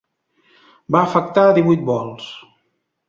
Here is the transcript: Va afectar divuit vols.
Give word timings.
Va 0.95 1.03
afectar 1.09 1.43
divuit 1.59 1.85
vols. 1.91 2.33